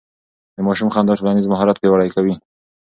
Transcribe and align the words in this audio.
د 0.55 0.57
ماشوم 0.67 0.89
خندا 0.93 1.13
ټولنيز 1.19 1.45
مهارت 1.53 1.75
پياوړی 1.79 2.09
کوي. 2.15 2.33